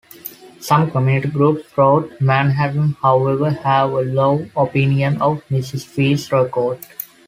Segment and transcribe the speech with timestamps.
[0.59, 5.83] Some community groups throughout Manhattan, however, have a low opinion of Ms.
[5.85, 6.79] Fields' record.